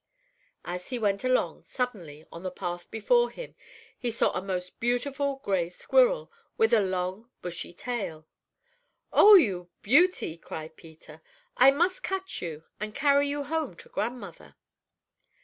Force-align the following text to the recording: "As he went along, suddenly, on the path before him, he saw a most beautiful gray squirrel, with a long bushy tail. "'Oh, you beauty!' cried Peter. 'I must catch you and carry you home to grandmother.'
"As 0.65 0.87
he 0.87 0.97
went 0.97 1.23
along, 1.23 1.61
suddenly, 1.61 2.25
on 2.31 2.41
the 2.41 2.49
path 2.49 2.89
before 2.89 3.29
him, 3.29 3.53
he 3.95 4.09
saw 4.09 4.31
a 4.31 4.41
most 4.41 4.79
beautiful 4.79 5.35
gray 5.43 5.69
squirrel, 5.69 6.31
with 6.57 6.73
a 6.73 6.79
long 6.79 7.29
bushy 7.43 7.71
tail. 7.71 8.25
"'Oh, 9.13 9.35
you 9.35 9.69
beauty!' 9.83 10.39
cried 10.39 10.75
Peter. 10.75 11.21
'I 11.57 11.69
must 11.77 12.01
catch 12.01 12.41
you 12.41 12.63
and 12.79 12.95
carry 12.95 13.27
you 13.27 13.43
home 13.43 13.75
to 13.75 13.89
grandmother.' 13.89 14.55